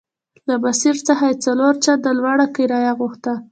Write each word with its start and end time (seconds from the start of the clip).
له 0.47 0.55
ماسیر 0.63 0.95
څخه 1.09 1.23
یې 1.29 1.35
څلور 1.45 1.73
چنده 1.83 2.11
لوړه 2.19 2.45
کرایه 2.55 2.93
غوښته. 2.99 3.33